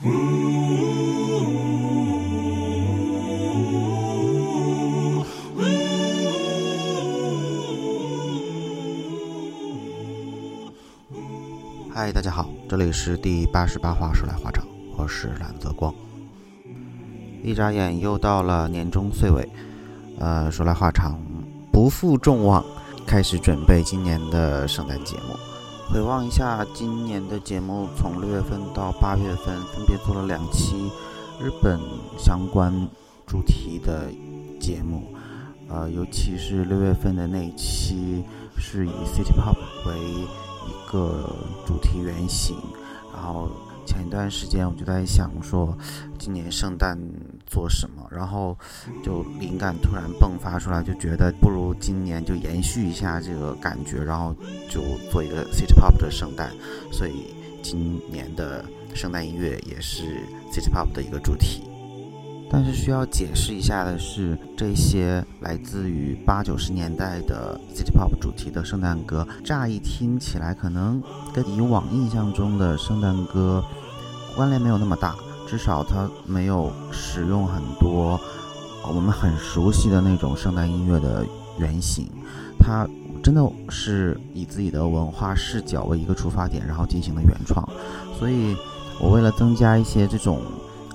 [0.00, 0.06] 嗨，
[12.12, 14.64] 大家好，这里是第八十八话说来话长，
[14.96, 15.92] 我是蓝泽光。
[17.42, 19.48] 一眨眼又到了年终岁尾，
[20.20, 21.20] 呃，说来话长，
[21.72, 22.64] 不负众望，
[23.04, 25.36] 开始准备今年的圣诞节目。
[25.90, 30.90] 回望一下今年的节目，从六月份到八月份，分别做了两期
[31.40, 31.80] 日本
[32.18, 32.70] 相关
[33.26, 34.10] 主题的
[34.60, 35.14] 节目，
[35.66, 38.22] 呃，尤其是六月份的那一期
[38.58, 41.34] 是以 City Pop 为一个
[41.66, 42.54] 主题原型，
[43.14, 43.50] 然后
[43.86, 45.74] 前一段时间我就在想说，
[46.18, 46.98] 今年圣诞
[47.48, 48.56] 做什么，然后
[49.02, 54.34] 就灵感突然迸发出来，就觉得不如今年就延续一下这个感觉，然后
[54.68, 56.52] 就做一个 City Pop 的圣诞，
[56.92, 61.62] 所以今年的圣诞音乐也是 City Pop 的一个主题。
[62.50, 71.02] 但是需要解释一下的是，这些来自于八九十年代的 City Pop 主题的圣诞歌，乍一听起来可能
[71.34, 73.62] 跟以往印象中的圣诞歌
[74.34, 75.14] 关联没有那么大，
[75.48, 78.20] 至少它没有使用很多
[78.82, 81.24] 我们很熟悉的那种圣诞音乐的
[81.58, 82.06] 原型，
[82.58, 82.86] 它
[83.22, 87.66] 真的是以自己的文化视角为一个出发点，然后进行的原创。
[88.18, 88.56] 所以，
[89.00, 90.42] 我为了增加一些这种，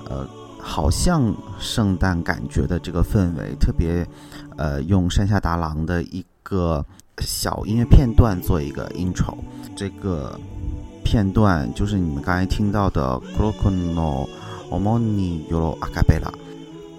[0.09, 0.27] 呃。
[0.65, 4.07] 好像圣诞感觉的这个氛围，特别，
[4.55, 6.85] 呃，用山下达郎的一个
[7.17, 9.35] 小音乐片段做一个 intro。
[9.75, 10.39] 这个
[11.03, 14.25] 片段就是你们刚才听到的《Grokono
[14.73, 16.31] Omoni Yoro Akabela》，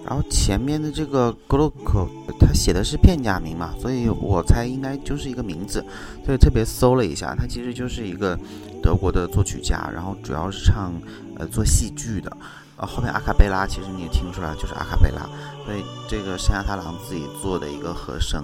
[0.05, 2.07] 然后前面的这个 Groko，
[2.39, 5.83] 它写的是片假名嘛，所以我猜应该就是一个名字，
[6.25, 8.39] 所以特别搜了一下，它其实就是一个
[8.81, 10.93] 德国的作曲家，然后主要是唱
[11.37, 12.31] 呃做戏剧的。
[12.77, 15.29] 呃，后面阿卡贝拉其实你也听出来，就是阿卡贝拉，
[15.65, 18.43] 所以这个山下太郎自己做的一个和声，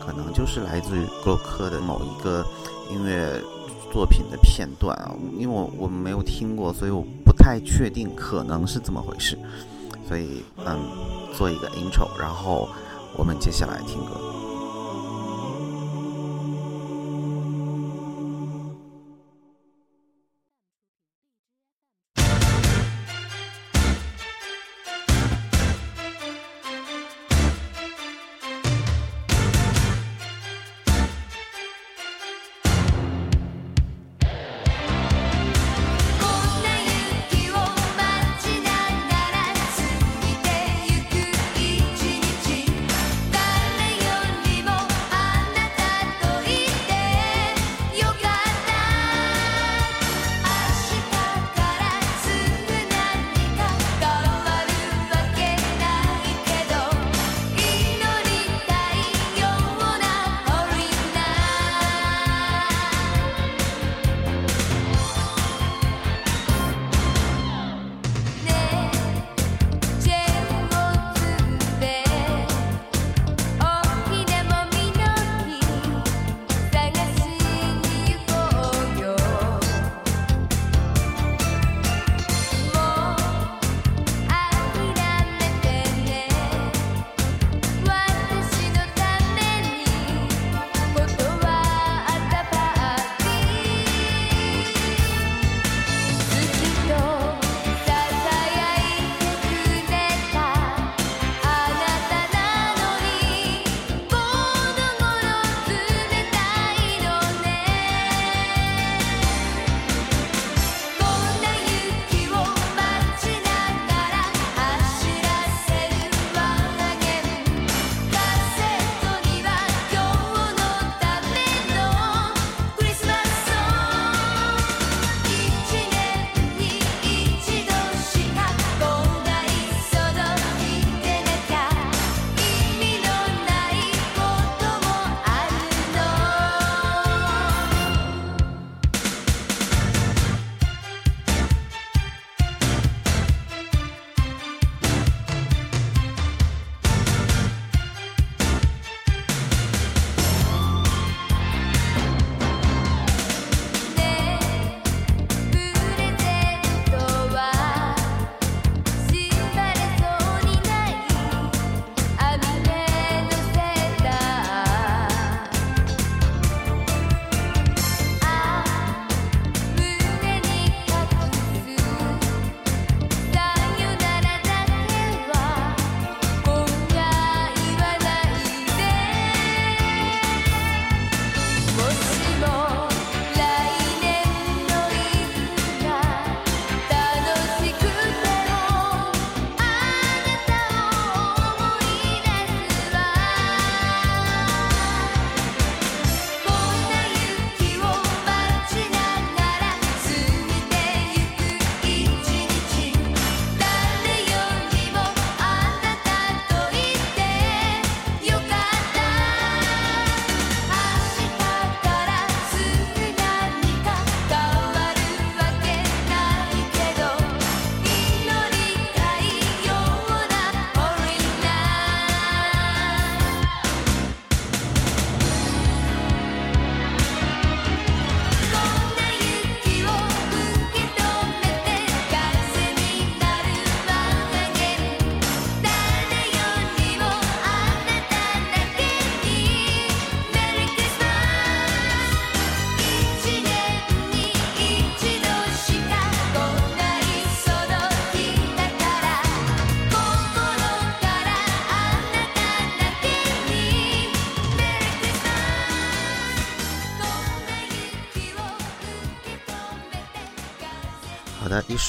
[0.00, 2.44] 可能就是来自于格洛克的某一个
[2.90, 3.42] 音乐
[3.92, 7.04] 作品的片段啊，因为我我没有听过，所以我
[7.42, 9.36] 太确定可能是怎么回事，
[10.06, 10.78] 所以嗯，
[11.36, 12.68] 做一个 intro，然后
[13.16, 14.12] 我们接下来听歌。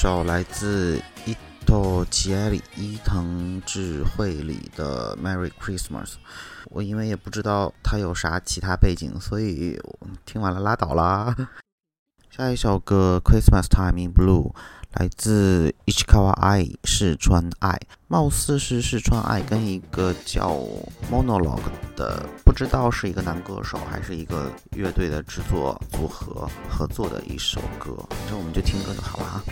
[0.04, 1.34] 找来自伊
[1.64, 6.04] 藤吉里伊藤智慧里的《Merry Christmas》。
[6.66, 9.80] 我因为也不知道他有啥其他背景，所以
[10.26, 11.34] 听完了拉倒啦。
[12.39, 14.51] 下一首歌《Christmas Time in Blue》
[14.93, 17.77] 来自 Ichikawa I 是川爱，
[18.07, 20.55] 貌似是是川爱跟一个叫
[21.11, 21.59] Monologue
[21.97, 29.43] 的，不知道是一个男歌手还是一个乐队的制作组合合作的一首歌，反正我们就听歌就好了啊。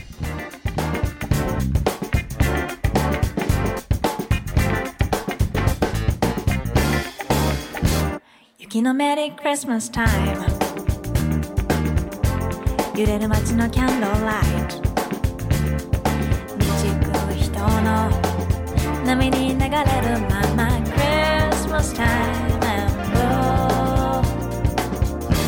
[8.69, 10.50] 雪のメリークリスマスタイム
[12.94, 14.76] 揺れる街のキャンドルライト
[16.58, 16.94] 道行
[17.28, 18.10] く人の
[19.06, 22.92] 波に流れるままクリスマスタイム and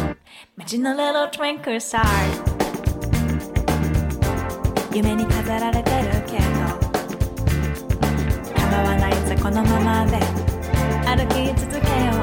[0.05, 0.15] blue
[0.57, 2.03] 街の little twinkle star
[4.95, 6.45] 夢に飾られてるけど
[8.55, 10.19] 構わないぜこのままで。
[11.07, 12.14] 歩き続けよう。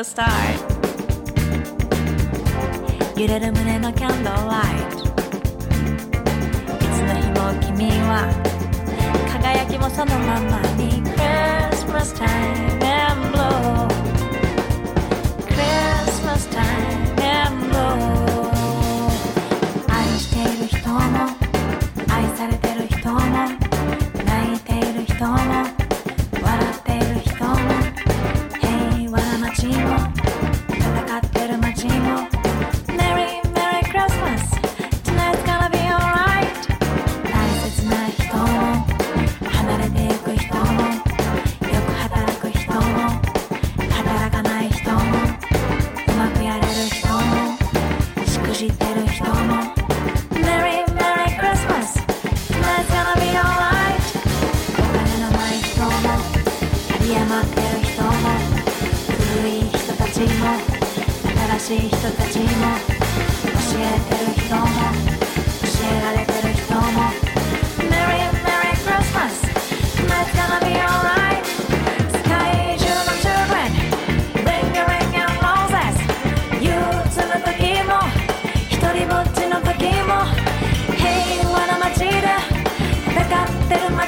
[0.00, 0.26] twinkle star
[3.16, 5.04] 揺れる胸のキャンドルライト
[6.74, 8.28] いつの日も君は
[9.32, 13.89] 輝きもそのままに Christmas time and blue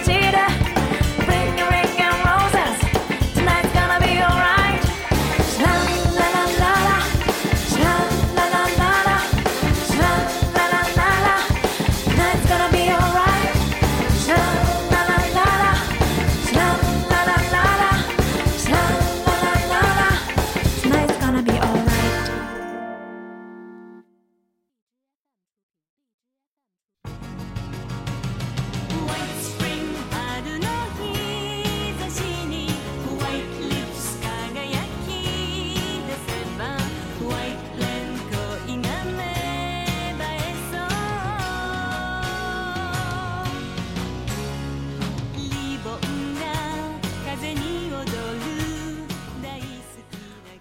[0.05, 0.62] cheater.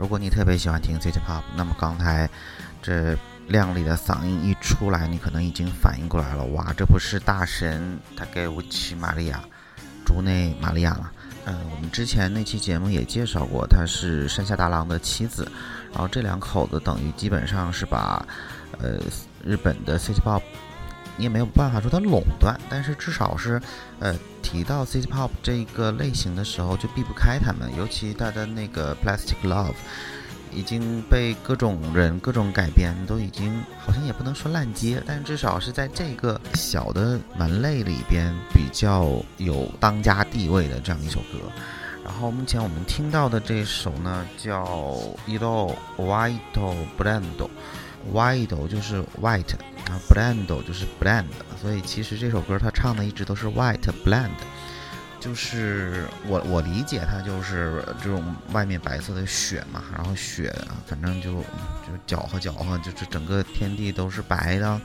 [0.02, 2.28] 如果你特别喜欢听 City Pop，那么刚才
[2.82, 3.16] 这
[3.46, 9.40] 亮丽的嗓音一出来，你可能已经反应过来了，哇，这不是大神他给乌奇玛利亚，
[10.04, 11.08] 竹内玛利亚吗？
[11.44, 15.48] 嗯，我们之前那期节目也介绍过，她是山下达郎的妻子，
[15.92, 18.26] 然后这两口子等于基本上是把，
[18.80, 18.98] 呃，
[19.44, 20.42] 日本的 City Pop，
[21.16, 23.60] 你也没有办法说它垄断，但是至少是，
[23.98, 29.74] 呃，提到 City Pop 这个类型的时候就避不开他们，尤其他的那个 Plastic Love。
[30.54, 41.38] 已经被各种人各种改编，都已经好像也不能说烂街，但至少是在这个小的门类里边比较有当家地位的这样一首歌。
[42.04, 44.62] 然后目前我们听到的这首呢，叫
[45.26, 46.38] 《Iro White
[46.98, 47.22] Brand》
[48.12, 49.54] ，White 就是 White，
[49.86, 51.26] 然后 Brand 就是 Blend，
[51.60, 54.30] 所以其实这首歌它唱的一直都是 White Blend。
[55.20, 60.52] 就是我我理解它就是这种外面白色的雪嘛，然后雪
[60.84, 64.80] 反正就就搅和搅和，就是整个天地都是白的，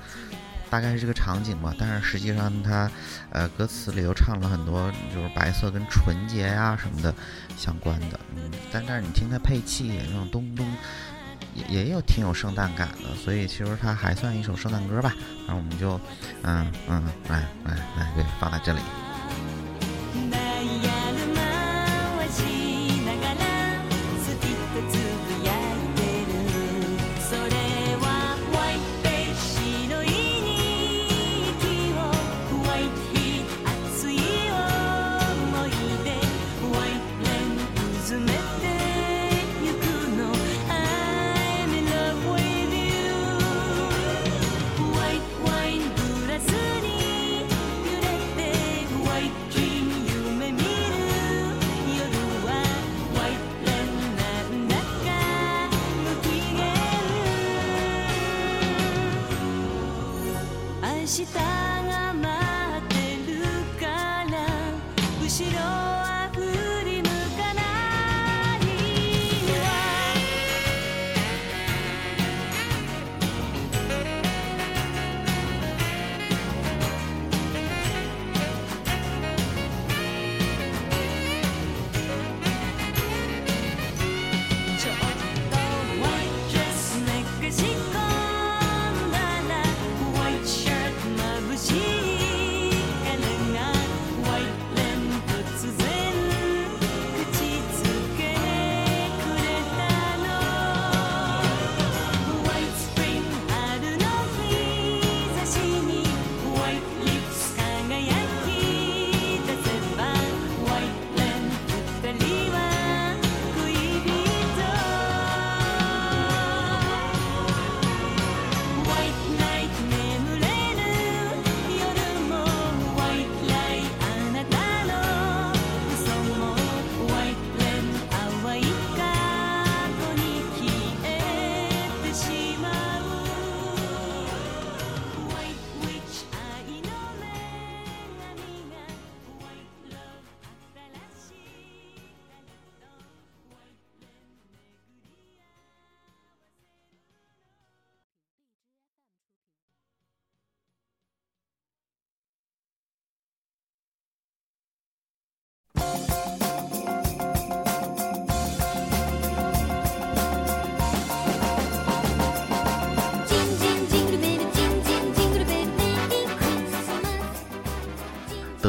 [0.69, 1.73] 大概是这个场景吧。
[1.79, 2.87] 但是实际上它
[3.31, 7.11] 呃歌词里又唱了很多就是白色跟纯洁呀什么的
[7.57, 10.71] 相关的，嗯，但但是你听它配器那种咚咚。
[11.55, 15.13] 也也有挺有圣诞感的，所以其实它还算一首圣诞歌吧。
[15.47, 15.99] 然后我们就，
[16.43, 18.79] 嗯嗯，来来来，对，放在这里。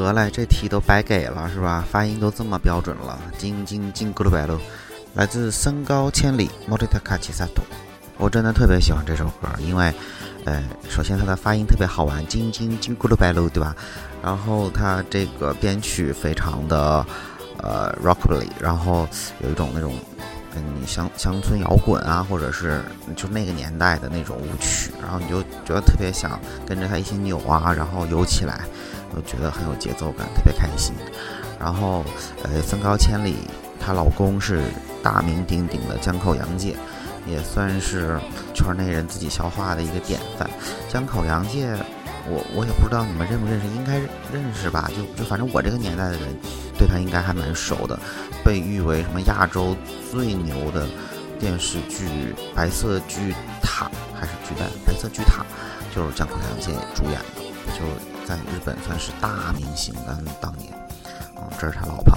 [0.09, 1.85] 得嘞，这题都白给了是吧？
[1.91, 4.59] 发音都这么标准了，金金金咕噜白噜！
[5.15, 7.65] 来自身高千里，莫里塔卡奇萨托。
[8.17, 9.93] 我真的特别喜欢这首歌，因为，
[10.45, 13.75] 呃，首先它的发音特别好玩，金金金咕噜白噜，对吧？
[14.23, 17.05] 然后它这个编曲非常的
[17.59, 19.07] 呃 rockabilly，然后
[19.43, 19.95] 有一种那种
[20.55, 22.83] 嗯乡乡村摇滚啊，或者是
[23.15, 28.61] 就那个年代的那种舞曲，然后你就觉得特别想跟着它一起扭啊，然后游起来。
[29.15, 30.95] 我觉得很有节奏感，特别开心。
[31.59, 32.05] 然后，
[32.45, 33.35] 呃，身高千里，
[33.81, 34.63] 她老公是
[35.03, 36.77] 大名鼎鼎的江口洋介，
[37.27, 38.17] 也算是
[38.55, 40.49] 圈内人自己消化的一个典范。
[40.89, 41.75] 江口洋介，
[42.29, 43.99] 我我也不知道你们认不认识，应该
[44.33, 44.89] 认识吧？
[44.95, 46.29] 就就反正我这个年代的人，
[46.79, 47.99] 对他应该还蛮熟的。
[48.45, 49.77] 被誉为什么亚洲
[50.13, 50.87] 最牛的
[51.41, 52.07] 电视剧
[52.55, 54.69] 《白色巨塔》还是巨蛋？
[54.87, 55.45] 《白色巨塔》
[55.95, 58.18] 就是江口洋介主演的，就。
[58.29, 60.71] 在日本算是大明星的当年，
[61.35, 62.15] 啊，这是他老婆。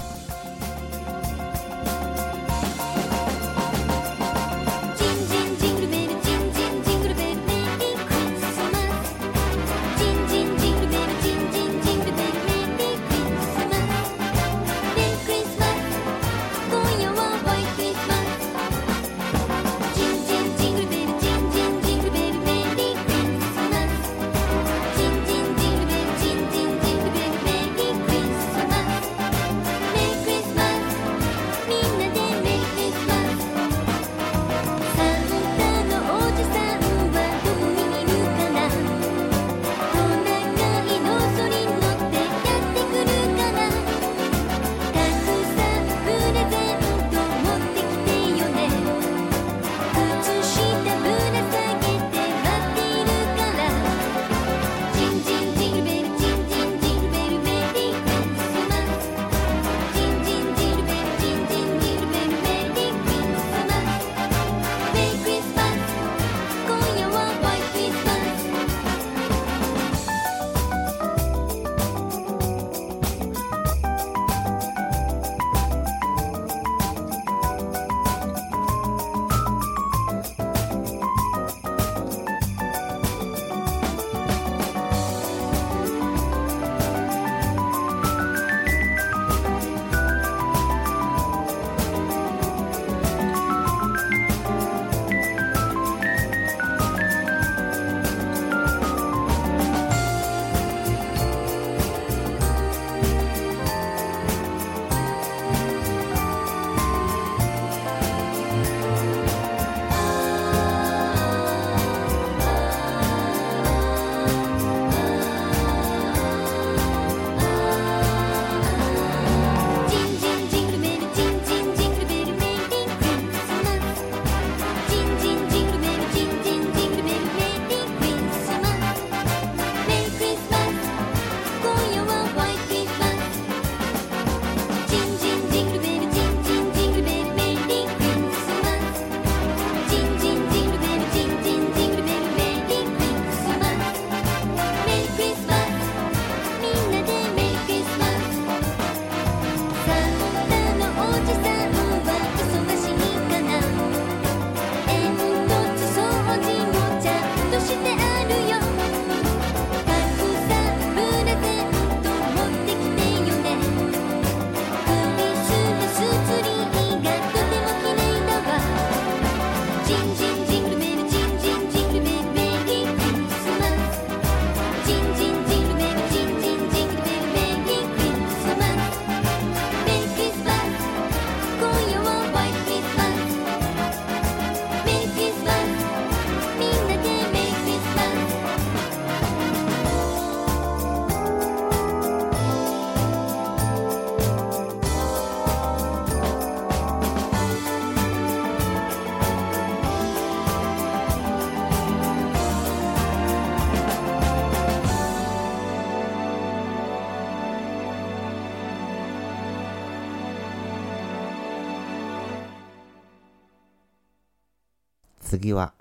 [215.32, 215.72] 次は、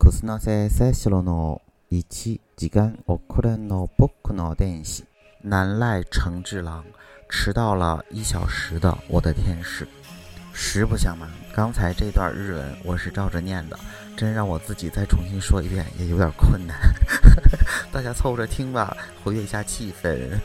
[0.00, 5.04] クスノセセシロの一時間遅れの僕の電子。
[5.44, 6.82] 南赖成治郎
[7.28, 9.86] 迟到了一小时的我的天使。
[10.52, 13.78] 实不相瞒，刚才这段日文我是照着念的，
[14.16, 16.76] 真让我自己再重新说一遍也有点困难。
[17.92, 20.36] 大家凑合着听吧，活跃一下气氛。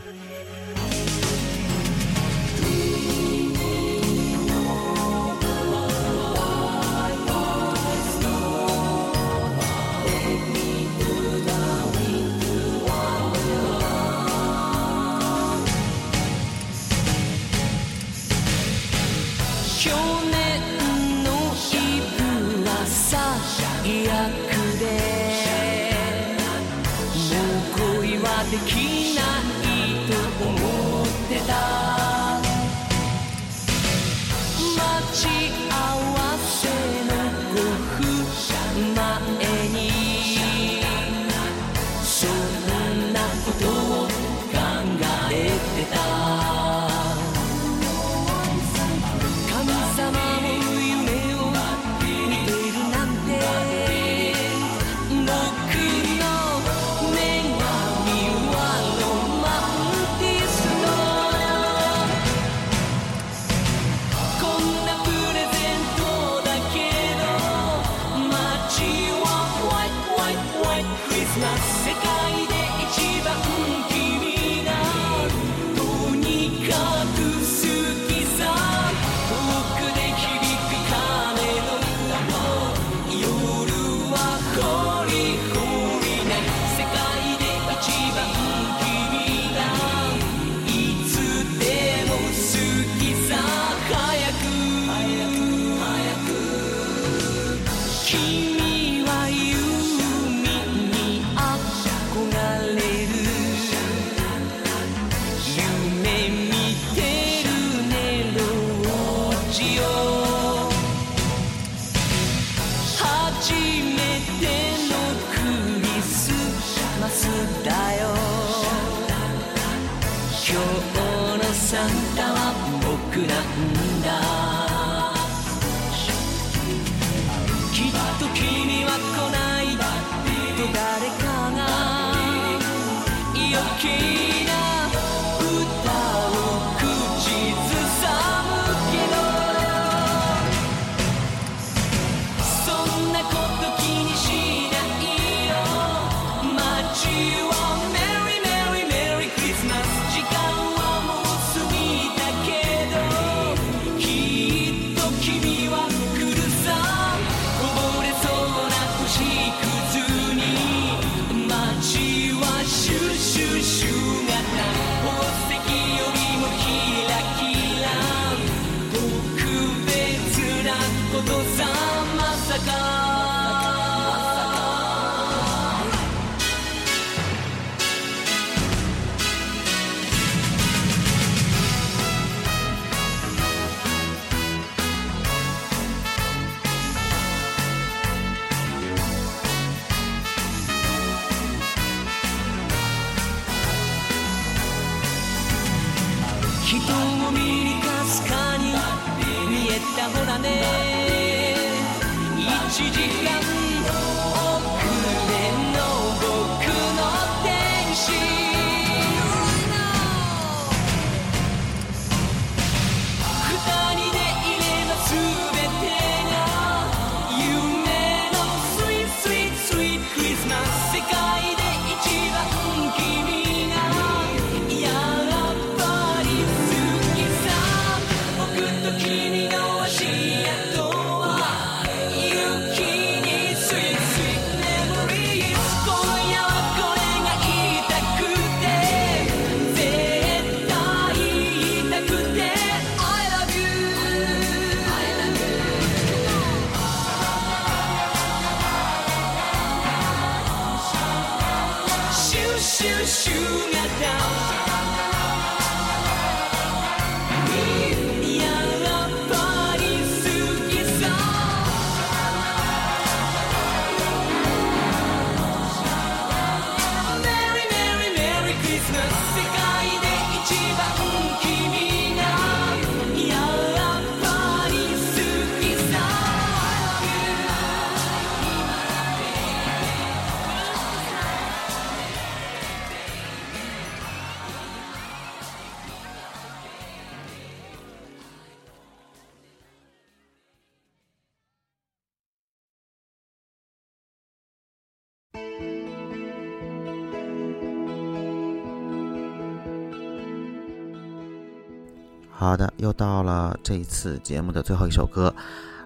[302.52, 305.34] 好的，又到了这一次节目的最后一首歌，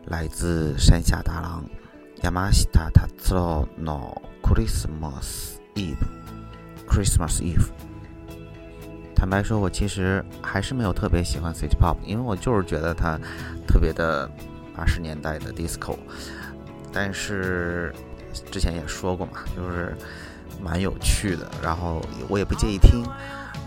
[0.06, 1.63] 来自山下达郎
[2.23, 7.67] ，Yamashita Tatsuo no Christmas Eve，Christmas Eve。
[9.15, 13.19] 坦白说，我其实还是没有特别喜欢 City Pop，因为我就是觉得它
[13.67, 14.28] 特别的
[14.75, 15.95] 八十年代的 Disco，
[16.91, 17.93] 但是
[18.49, 19.95] 之前也说过嘛，就是
[20.60, 23.06] 蛮有趣的，然后我也不介意听。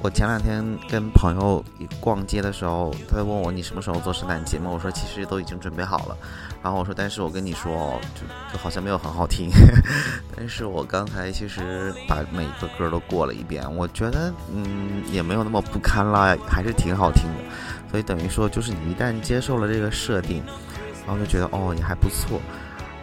[0.01, 1.63] 我前两天跟朋友
[2.01, 4.73] 逛街的时候，他在问我你什么时候做圣诞节目？
[4.73, 6.17] 我说其实都已经准备好了。
[6.63, 8.21] 然后我说，但是我跟你说，就
[8.53, 9.51] 就好像没有很好听。
[10.37, 17.43] 但是我刚才其实把每个歌都过了一遍，我觉得嗯也没有那么不堪啦，还是挺好听的。
[17.91, 20.45] 所以等于说，就是你一旦接受了这个设定，
[21.07, 22.41] 然后就觉得哦也还不错。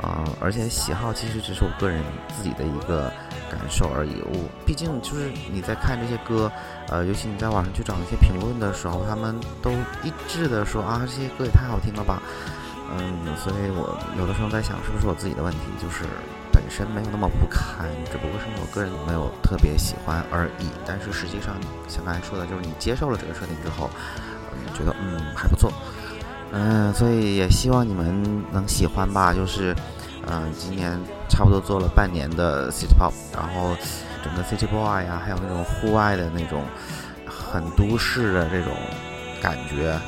[0.02, 2.04] 啊、而且喜好其实只是我个人
[2.38, 3.12] 自己的一个
[3.52, 4.22] 感受而已。
[4.26, 6.52] 我毕竟就是你在看这些歌，
[6.90, 9.72] 呃，尤其你在网上去找一些评论的时候，他们都
[10.04, 12.22] 一致的说啊，这些歌也太好听了吧。
[12.92, 16.06] 嗯，所以我有的时候在想，是不是我自己的问题，就是
[16.54, 20.70] 本身没有那么不堪，只不过是我个人没有特别喜欢而已。
[20.86, 21.56] 但是实际上，
[21.88, 23.90] 像刚才说的，就是你接受了这个设定之后，
[24.54, 25.72] 嗯，觉得嗯还不错。
[26.52, 29.34] 嗯，所以也希望你们能喜欢吧。
[29.34, 29.76] 就是，
[30.28, 30.98] 嗯，今年
[31.36, 33.76] 差不多做了半年的 City Pop，然后
[34.24, 36.64] 整个 City Boy 呀、还有那种户外的那种
[37.28, 38.72] 很都市的这种
[39.42, 40.00] 感觉，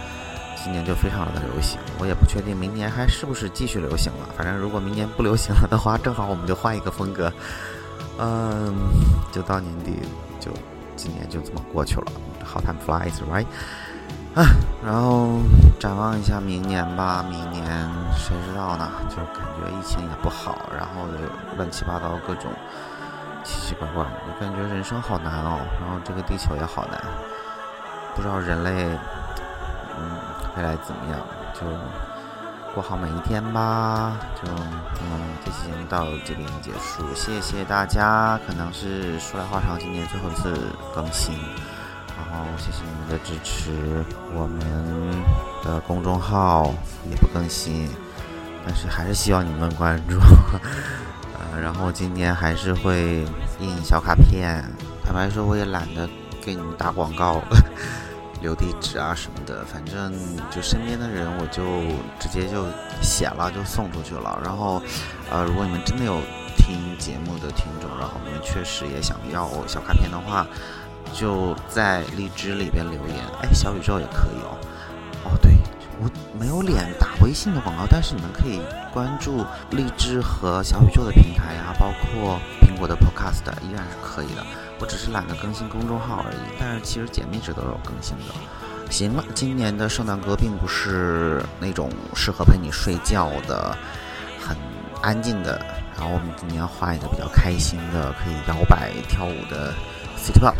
[0.63, 1.77] 今年就非常的流行。
[1.99, 4.29] 我也不确定明年还是不是继续流行了。
[4.37, 7.29] 反正如果明年不流行了的话，正好我们就换一个风格。
[8.19, 8.73] 嗯，
[9.33, 9.99] 就到年底，
[10.39, 10.49] 就
[10.95, 12.05] 今年就这么过去了。
[12.45, 13.45] How time flies, right?
[14.35, 14.45] 啊，
[14.85, 15.39] 然后
[15.79, 17.65] 展望一下明年吧，明年
[18.15, 18.87] 谁知道呢？
[19.09, 21.17] 就感觉疫情也不好，然后就
[21.57, 22.51] 乱七八糟各种
[23.43, 25.59] 奇奇怪怪的，我感觉人生好难哦。
[25.81, 27.01] 然后这个地球也好难，
[28.15, 28.85] 不知道人类
[29.97, 30.11] 嗯
[30.55, 31.19] 未来怎么样，
[31.55, 31.65] 就
[32.75, 34.17] 过好每一天吧。
[34.35, 38.39] 就嗯，这期节目到这边结束，谢谢大家。
[38.45, 40.53] 可能是说来话长，今年最后一次
[40.93, 41.33] 更新。
[42.17, 44.03] 然后谢谢你们的支持，
[44.33, 44.59] 我们
[45.63, 46.73] 的公众号
[47.09, 47.87] 也不更新，
[48.65, 50.17] 但是还是希望你们关注。
[51.37, 53.23] 呃，然后今年还是会
[53.59, 54.63] 印小卡片，
[55.05, 56.09] 坦白说我也懒得
[56.41, 57.39] 给你们打广告、
[58.41, 60.11] 留地址啊什么的，反正
[60.49, 61.63] 就身边的人我就
[62.19, 62.65] 直接就
[63.01, 64.39] 写了就送出去了。
[64.43, 64.81] 然后，
[65.29, 66.19] 呃，如果你们真的有
[66.57, 70.45] 听节目的听众，然后你们确实也想要小卡片的话。
[71.13, 74.57] 就在荔枝里边留言，哎，小宇宙也可以哦。
[75.25, 75.51] 哦，对，
[75.99, 78.61] 我没有脸打微信的广告，但是你们可以
[78.93, 84.45] 关注荔枝和小宇宙的平台呀、包括苹果的 Podcast 依然是可以的。
[84.79, 88.33] 我只是懒得更新公众号而已，但是其实简历值都有更新的。
[88.91, 93.75] 行了，今年的圣诞歌并不是那种适合陪你睡觉的，
[94.39, 94.55] 很
[95.01, 95.59] 安静的。
[95.97, 99.73] 然后我们今年换一个比较开心的，可以摇摆跳舞的
[100.15, 100.53] City Pop。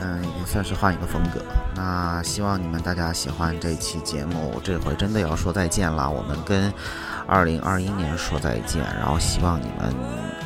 [0.00, 1.44] 嗯，也算是换一个风格。
[1.76, 4.60] 那希望你们大家喜欢这期节目。
[4.64, 6.72] 这回真的要说再见了，我们跟
[7.26, 9.94] 二零二一年说再见，然后希望你们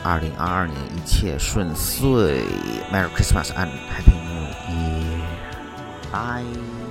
[0.02, 2.44] 二零二二年一切顺遂。
[2.92, 5.22] Merry Christmas and Happy New Year！
[6.12, 6.83] 拜。